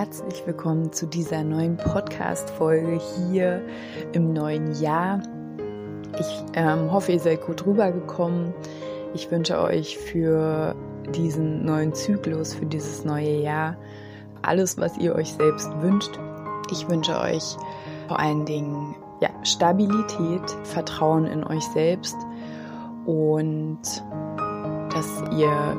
[0.00, 3.60] herzlich willkommen zu dieser neuen Podcast-Folge hier
[4.14, 5.22] im neuen Jahr.
[6.18, 8.54] Ich ähm, hoffe, ihr seid gut rübergekommen.
[9.12, 10.74] Ich wünsche euch für
[11.14, 13.76] diesen neuen Zyklus, für dieses neue Jahr
[14.40, 16.18] alles, was ihr euch selbst wünscht.
[16.70, 17.44] Ich wünsche euch
[18.08, 22.16] vor allen Dingen ja, Stabilität, Vertrauen in euch selbst
[23.04, 23.82] und
[24.94, 25.76] dass ihr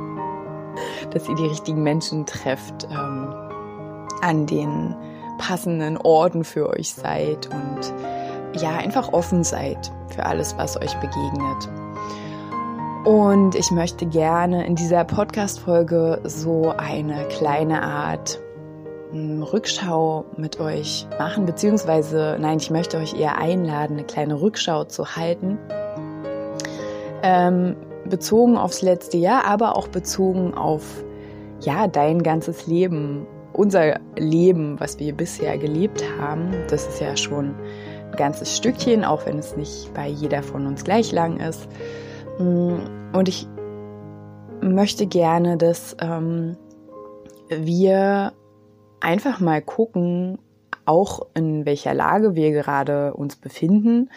[1.10, 3.51] dass ihr die richtigen Menschen trefft, ähm,
[4.22, 4.96] an den
[5.38, 11.70] passenden Orten für euch seid und ja, einfach offen seid für alles, was euch begegnet.
[13.06, 18.40] Und ich möchte gerne in dieser Podcast-Folge so eine kleine Art
[19.12, 24.84] hm, Rückschau mit euch machen, beziehungsweise, nein, ich möchte euch eher einladen, eine kleine Rückschau
[24.84, 25.58] zu halten.
[27.24, 31.04] Ähm, bezogen aufs letzte Jahr, aber auch bezogen auf
[31.62, 33.26] ja, dein ganzes Leben,
[33.62, 36.52] unser Leben, was wir bisher gelebt haben.
[36.68, 37.54] Das ist ja schon
[38.10, 41.70] ein ganzes Stückchen, auch wenn es nicht bei jeder von uns gleich lang ist.
[42.40, 42.80] Mm,
[43.14, 43.48] und ich
[44.62, 46.58] möchte gerne, dass ähm,
[47.50, 48.34] wir
[49.00, 50.40] einfach mal gucken,
[50.86, 54.10] auch in welcher Lage wir gerade uns befinden,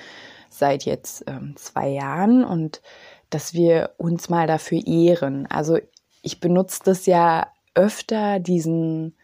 [0.48, 2.80] seit jetzt ähm, zwei Jahren und
[3.28, 5.46] dass wir uns mal dafür ehren.
[5.50, 5.76] Also
[6.22, 9.14] ich benutze das ja öfter, diesen,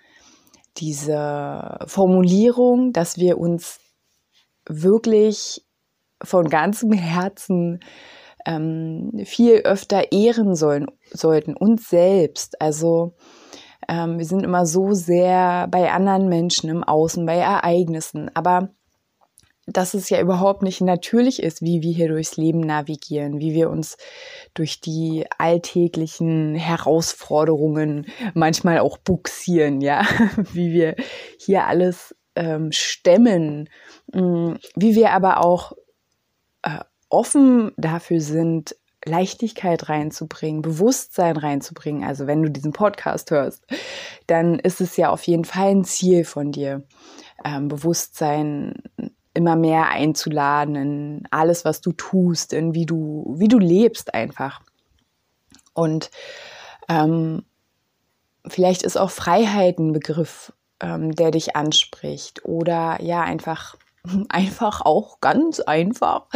[0.76, 3.80] diese Formulierung, dass wir uns
[4.68, 5.64] wirklich
[6.22, 7.80] von ganzem Herzen
[8.46, 12.60] ähm, viel öfter ehren sollen, sollten, uns selbst.
[12.60, 13.14] Also
[13.88, 18.70] ähm, wir sind immer so sehr bei anderen Menschen im Außen, bei Ereignissen, aber
[19.72, 23.70] dass es ja überhaupt nicht natürlich ist, wie wir hier durchs Leben navigieren, wie wir
[23.70, 23.96] uns
[24.54, 30.06] durch die alltäglichen Herausforderungen manchmal auch buxieren, ja,
[30.52, 30.96] wie wir
[31.38, 33.68] hier alles ähm, stemmen,
[34.12, 35.72] mm, wie wir aber auch
[36.62, 42.04] äh, offen dafür sind, Leichtigkeit reinzubringen, Bewusstsein reinzubringen.
[42.04, 43.64] Also wenn du diesen Podcast hörst,
[44.26, 46.84] dann ist es ja auf jeden Fall ein Ziel von dir,
[47.44, 48.74] ähm, Bewusstsein
[49.40, 54.60] immer mehr einzuladen in alles, was du tust, in wie du, wie du lebst einfach.
[55.72, 56.10] Und
[56.90, 57.42] ähm,
[58.46, 62.44] vielleicht ist auch Freiheit ein Begriff, ähm, der dich anspricht.
[62.44, 63.76] Oder ja, einfach,
[64.28, 66.26] einfach auch ganz einfach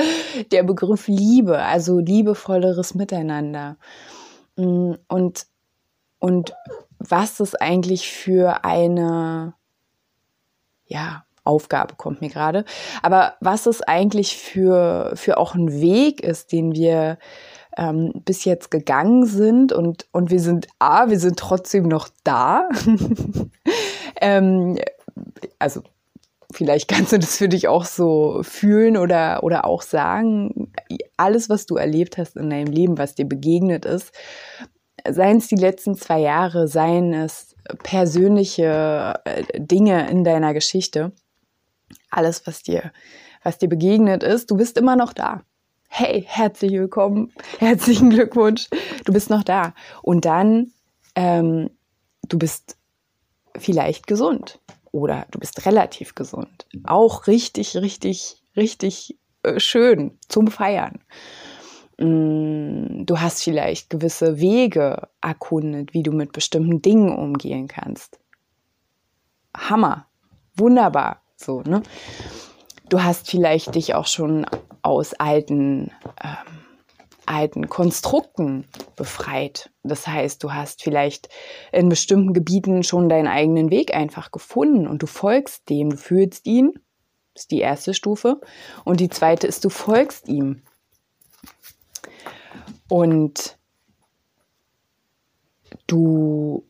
[0.51, 3.77] der Begriff Liebe, also liebevolleres Miteinander.
[4.57, 5.47] Mm, und,
[6.21, 6.55] und
[6.99, 9.53] was es eigentlich für eine,
[10.87, 12.65] ja, Aufgabe kommt mir gerade.
[13.03, 17.19] Aber was es eigentlich für, für auch ein Weg ist, den wir
[17.77, 22.69] ähm, bis jetzt gegangen sind und, und wir sind, A, wir sind trotzdem noch da.
[24.21, 24.79] ähm,
[25.59, 25.83] also
[26.53, 30.73] vielleicht kannst du das für dich auch so fühlen oder, oder auch sagen,
[31.17, 34.13] alles, was du erlebt hast in deinem Leben, was dir begegnet ist,
[35.09, 41.13] seien es die letzten zwei Jahre, seien es persönliche äh, Dinge in deiner Geschichte,
[42.17, 42.93] alles, was dir,
[43.43, 45.43] was dir begegnet ist, du bist immer noch da.
[45.89, 48.69] Hey, herzlich willkommen, herzlichen Glückwunsch,
[49.05, 49.75] du bist noch da.
[50.03, 50.73] Und dann,
[51.15, 51.71] ähm,
[52.29, 52.77] du bist
[53.57, 54.61] vielleicht gesund
[54.91, 56.67] oder du bist relativ gesund.
[56.85, 61.01] Auch richtig, richtig, richtig äh, schön zum Feiern.
[61.99, 68.19] Mm, du hast vielleicht gewisse Wege erkundet, wie du mit bestimmten Dingen umgehen kannst.
[69.57, 70.07] Hammer,
[70.57, 71.24] wunderbar.
[71.37, 71.83] So, ne?
[72.89, 74.47] Du hast vielleicht dich auch schon
[74.83, 75.91] aus alten,
[76.23, 76.61] ähm,
[77.27, 78.67] alten Konstrukten
[78.97, 79.71] befreit.
[79.83, 81.29] Das heißt, du hast vielleicht
[81.73, 86.47] in bestimmten Gebieten schon deinen eigenen Weg einfach gefunden und du folgst dem, du fühlst
[86.47, 86.75] ihn.
[87.33, 88.41] Das ist die erste Stufe.
[88.85, 90.63] Und die zweite ist, du folgst ihm.
[92.89, 93.59] Und
[95.87, 96.65] du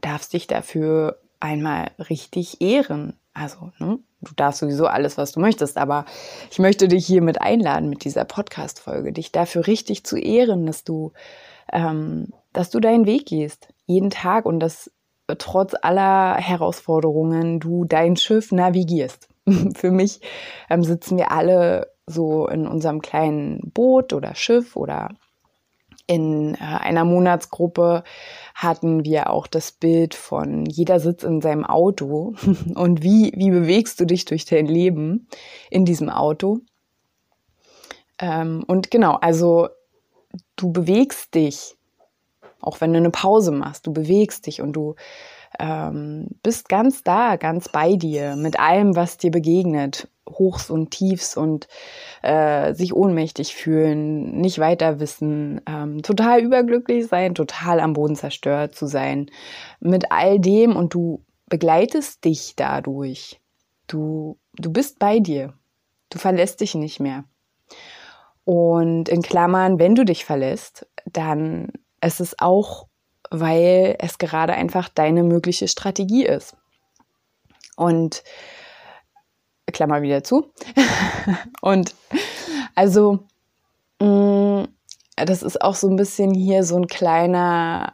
[0.00, 3.14] darfst dich dafür einmal richtig ehren.
[3.38, 6.06] Also, ne, du darfst sowieso alles, was du möchtest, aber
[6.50, 11.12] ich möchte dich hiermit einladen mit dieser Podcast-Folge, dich dafür richtig zu ehren, dass du,
[11.70, 14.90] ähm, dass du deinen Weg gehst, jeden Tag und dass
[15.36, 19.28] trotz aller Herausforderungen du dein Schiff navigierst.
[19.76, 20.22] Für mich
[20.70, 25.10] ähm, sitzen wir alle so in unserem kleinen Boot oder Schiff oder
[26.06, 28.04] in äh, einer Monatsgruppe
[28.54, 32.34] hatten wir auch das Bild von jeder sitzt in seinem Auto
[32.74, 35.28] und wie, wie bewegst du dich durch dein Leben
[35.70, 36.60] in diesem Auto.
[38.18, 39.68] Ähm, und genau, also
[40.56, 41.76] du bewegst dich,
[42.60, 44.94] auch wenn du eine Pause machst, du bewegst dich und du
[45.58, 50.08] ähm, bist ganz da, ganz bei dir, mit allem, was dir begegnet.
[50.28, 51.68] Hochs und Tiefs und
[52.22, 58.74] äh, sich ohnmächtig fühlen, nicht weiter wissen, ähm, total überglücklich sein, total am Boden zerstört
[58.74, 59.30] zu sein.
[59.80, 63.40] Mit all dem und du begleitest dich dadurch.
[63.86, 65.54] Du, du bist bei dir.
[66.10, 67.24] Du verlässt dich nicht mehr.
[68.44, 72.86] Und in Klammern, wenn du dich verlässt, dann ist es auch
[73.30, 76.56] weil es gerade einfach deine mögliche Strategie ist.
[77.76, 78.22] Und
[79.76, 80.50] Klammer wieder zu.
[81.60, 81.94] und
[82.74, 83.20] also,
[84.00, 84.68] mh, mm,
[85.16, 87.92] das ist auch so ein bisschen hier so ein kleiner,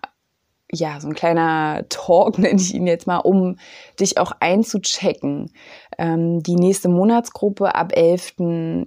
[0.70, 3.56] ja, so ein kleiner Talk, nenne ich ihn jetzt mal, um
[3.98, 5.52] dich auch einzuchecken.
[5.98, 8.86] Ähm, die nächste Monatsgruppe ab 11 äh,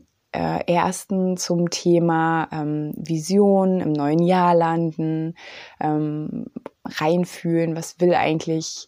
[0.73, 5.35] ersten zum Thema ähm, Vision im neuen Jahr landen,
[5.81, 6.45] ähm,
[6.85, 8.87] reinfühlen, was will eigentlich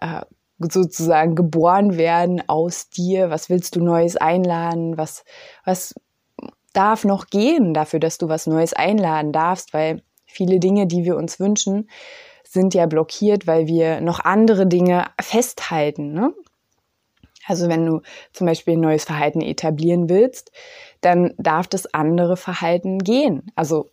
[0.00, 0.20] äh,
[0.60, 5.24] sozusagen geboren werden aus dir, was willst du Neues einladen, was,
[5.64, 5.94] was
[6.72, 11.16] darf noch gehen dafür, dass du was Neues einladen darfst, weil viele Dinge, die wir
[11.16, 11.88] uns wünschen,
[12.44, 16.12] sind ja blockiert, weil wir noch andere Dinge festhalten.
[16.12, 16.34] Ne?
[17.46, 18.02] Also wenn du
[18.32, 20.52] zum Beispiel ein neues Verhalten etablieren willst,
[21.00, 23.50] dann darf das andere Verhalten gehen.
[23.54, 23.90] Also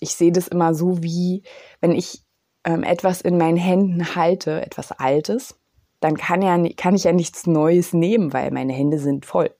[0.00, 1.42] ich sehe das immer so wie,
[1.80, 2.22] wenn ich
[2.64, 5.54] ähm, etwas in meinen Händen halte, etwas Altes,
[6.04, 9.54] dann kann, ja, kann ich ja nichts Neues nehmen, weil meine Hände sind voll.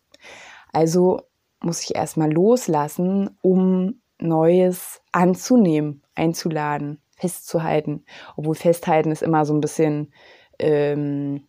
[0.74, 1.22] Also
[1.62, 8.04] muss ich erstmal loslassen, um Neues anzunehmen, einzuladen, festzuhalten.
[8.36, 10.12] Obwohl festhalten ist immer so ein bisschen
[10.58, 11.46] ähm,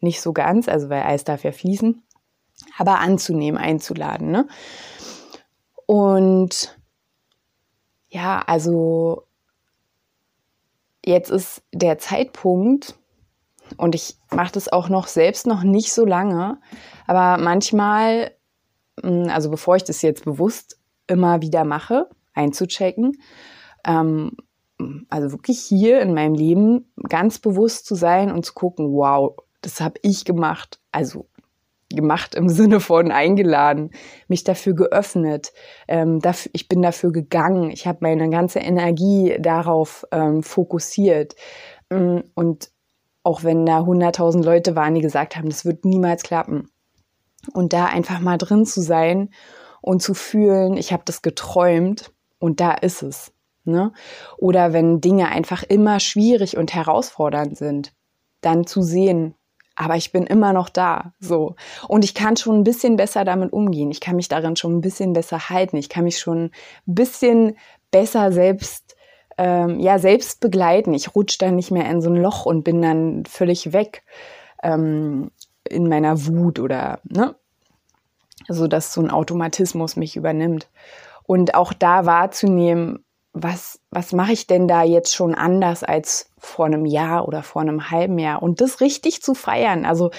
[0.00, 2.02] nicht so ganz, also weil Eis darf ja fließen,
[2.78, 4.32] aber anzunehmen, einzuladen.
[4.32, 4.48] Ne?
[5.86, 6.76] Und
[8.08, 9.22] ja, also
[11.04, 12.96] jetzt ist der Zeitpunkt,
[13.76, 16.58] und ich mache das auch noch selbst noch nicht so lange,
[17.06, 18.32] aber manchmal,
[19.02, 23.18] hm, also bevor ich das jetzt bewusst immer wieder mache, einzuchecken,
[23.86, 24.36] ähm,
[25.08, 29.80] also wirklich hier in meinem Leben ganz bewusst zu sein und zu gucken, wow, das
[29.80, 30.80] habe ich gemacht.
[30.92, 31.28] Also
[31.90, 33.90] gemacht im Sinne von eingeladen,
[34.28, 35.52] mich dafür geöffnet.
[35.88, 37.70] Ähm, dafür, ich bin dafür gegangen.
[37.70, 41.34] Ich habe meine ganze Energie darauf ähm, fokussiert.
[41.90, 42.70] Mm, und
[43.26, 46.70] auch wenn da 100.000 Leute waren, die gesagt haben, das wird niemals klappen.
[47.52, 49.30] Und da einfach mal drin zu sein
[49.82, 53.32] und zu fühlen, ich habe das geträumt und da ist es.
[53.64, 53.92] Ne?
[54.38, 57.92] Oder wenn Dinge einfach immer schwierig und herausfordernd sind,
[58.42, 59.34] dann zu sehen,
[59.74, 61.56] aber ich bin immer noch da, so.
[61.88, 63.90] Und ich kann schon ein bisschen besser damit umgehen.
[63.90, 65.76] Ich kann mich darin schon ein bisschen besser halten.
[65.76, 66.50] Ich kann mich schon ein
[66.86, 67.56] bisschen
[67.90, 68.95] besser selbst,
[69.38, 70.94] ähm, ja, selbst begleiten.
[70.94, 74.02] Ich rutsche dann nicht mehr in so ein Loch und bin dann völlig weg
[74.62, 75.30] ähm,
[75.68, 77.34] in meiner Wut oder, ne?
[78.48, 80.68] So, dass so ein Automatismus mich übernimmt.
[81.24, 86.66] Und auch da wahrzunehmen, was, was mache ich denn da jetzt schon anders als vor
[86.66, 88.42] einem Jahr oder vor einem halben Jahr?
[88.42, 89.84] Und das richtig zu feiern.
[89.84, 90.10] Also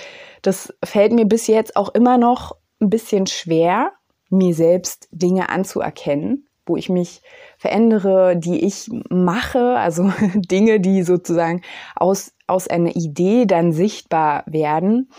[0.41, 3.93] das fällt mir bis jetzt auch immer noch ein bisschen schwer,
[4.29, 7.21] mir selbst Dinge anzuerkennen, wo ich mich
[7.57, 11.61] verändere, die ich mache, also Dinge, die sozusagen
[11.95, 15.09] aus, aus einer Idee dann sichtbar werden.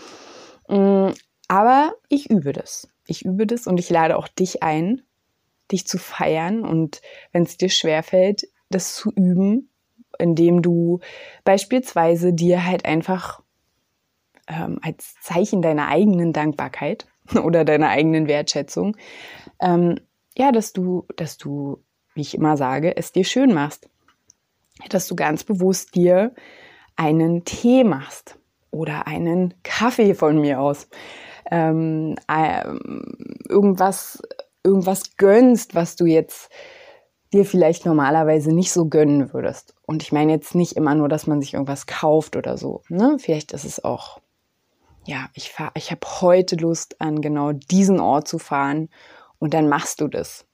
[0.67, 1.09] Mm,
[1.47, 2.87] aber ich übe das.
[3.05, 5.01] Ich übe das und ich lade auch dich ein,
[5.71, 9.69] dich zu feiern und wenn es dir schwerfällt, das zu üben,
[10.17, 10.99] indem du
[11.43, 13.41] beispielsweise dir halt einfach
[14.47, 17.07] ähm, als Zeichen deiner eigenen Dankbarkeit
[17.43, 18.95] oder deiner eigenen Wertschätzung,
[19.59, 19.99] ähm,
[20.37, 21.83] ja, dass du, dass du,
[22.19, 23.89] wie ich immer sage, es dir schön machst.
[24.89, 26.35] Dass du ganz bewusst dir
[26.97, 28.37] einen Tee machst
[28.71, 30.89] oder einen Kaffee von mir aus.
[31.49, 32.65] Ähm, äh,
[33.47, 34.21] irgendwas
[34.65, 36.51] irgendwas gönnst, was du jetzt
[37.31, 39.73] dir vielleicht normalerweise nicht so gönnen würdest.
[39.85, 42.81] Und ich meine jetzt nicht immer nur, dass man sich irgendwas kauft oder so.
[42.89, 43.15] Ne?
[43.17, 44.19] Vielleicht ist es auch,
[45.05, 48.89] ja, ich ich habe heute Lust an genau diesen Ort zu fahren
[49.37, 50.48] und dann machst du das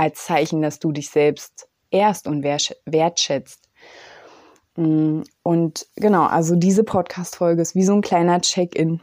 [0.00, 3.68] als Zeichen, dass du dich selbst erst und wertschätzt.
[4.76, 9.00] Mm, und genau, also diese Podcast-Folge ist wie so ein kleiner Check-in.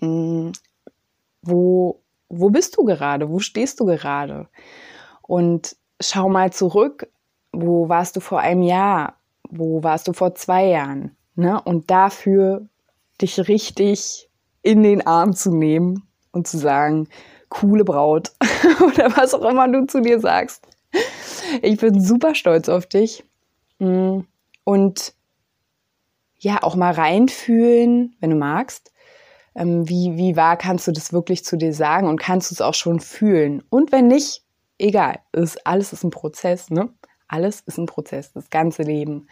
[0.00, 0.52] Mm,
[1.42, 2.00] wo,
[2.30, 3.28] wo bist du gerade?
[3.28, 4.48] Wo stehst du gerade?
[5.20, 7.06] Und schau mal zurück.
[7.52, 9.18] Wo warst du vor einem Jahr?
[9.50, 11.14] Wo warst du vor zwei Jahren?
[11.34, 11.60] Ne?
[11.60, 12.66] Und dafür
[13.20, 14.30] dich richtig
[14.62, 17.06] in den Arm zu nehmen und zu sagen,
[17.54, 18.32] coole Braut
[18.80, 20.66] oder was auch immer du zu dir sagst.
[21.62, 23.24] Ich bin super stolz auf dich.
[23.78, 24.20] Mm,
[24.64, 25.14] und
[26.38, 28.92] ja, auch mal reinfühlen, wenn du magst.
[29.54, 32.60] Ähm, wie, wie wahr kannst du das wirklich zu dir sagen und kannst du es
[32.60, 33.62] auch schon fühlen?
[33.70, 34.42] Und wenn nicht,
[34.78, 36.90] egal, ist, alles ist ein Prozess, ne?
[37.28, 39.28] Alles ist ein Prozess, das ganze Leben.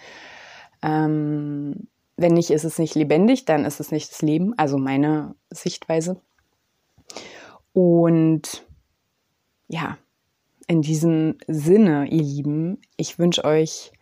[0.81, 5.35] Ähm, wenn nicht, ist es nicht lebendig, dann ist es nicht das Leben, also meine
[5.51, 6.21] Sichtweise.
[7.73, 8.67] Und
[9.69, 9.99] ja,
[10.67, 13.93] in diesem Sinne, ihr Lieben, ich wünsche euch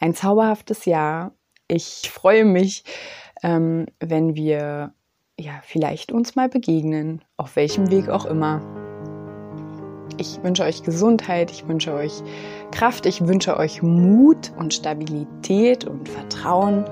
[0.00, 1.32] ein zauberhaftes Jahr.
[1.68, 2.84] Ich freue mich,
[3.42, 4.92] ähm, wenn wir
[5.38, 8.60] ja vielleicht uns mal begegnen, auf welchem Weg auch immer.
[10.18, 12.22] Ich wünsche euch Gesundheit, ich wünsche euch
[12.70, 16.84] Kraft, ich wünsche euch Mut und Stabilität und Vertrauen.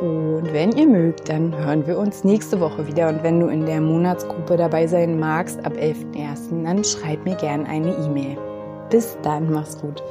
[0.00, 3.08] Und wenn ihr mögt, dann hören wir uns nächste Woche wieder.
[3.08, 7.68] Und wenn du in der Monatsgruppe dabei sein magst, ab 11.01., dann schreib mir gerne
[7.68, 8.38] eine E-Mail.
[8.88, 10.02] Bis dann, mach's gut.